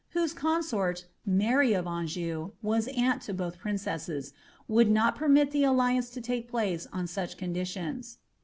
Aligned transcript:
whose 0.13 0.33
con 0.33 0.63
•orV 0.63 1.03
Mary 1.27 1.73
of 1.73 1.85
Anjou, 1.85 2.53
was 2.63 2.87
auni 2.87 3.21
to 3.21 3.35
both 3.35 3.59
princesses, 3.59 4.33
would 4.67 4.89
not 4.89 5.15
permit 5.15 5.51
ibe 5.51 5.67
alliance 5.69 6.09
to 6.09 6.21
take 6.21 6.49
place 6.49 6.87
on 6.91 7.05
such 7.05 7.37
eontlitlons. 7.37 8.17